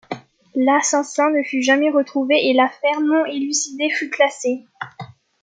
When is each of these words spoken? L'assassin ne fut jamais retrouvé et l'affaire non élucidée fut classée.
L'assassin 0.55 1.29
ne 1.29 1.43
fut 1.43 1.61
jamais 1.61 1.91
retrouvé 1.91 2.49
et 2.49 2.55
l'affaire 2.55 3.01
non 3.01 3.23
élucidée 3.25 3.91
fut 3.91 4.09
classée. 4.09 4.65